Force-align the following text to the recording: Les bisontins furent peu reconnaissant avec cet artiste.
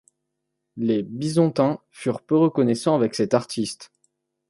Les 0.77 1.03
bisontins 1.03 1.79
furent 1.91 2.23
peu 2.23 2.35
reconnaissant 2.35 2.95
avec 2.95 3.13
cet 3.13 3.35
artiste. 3.35 3.91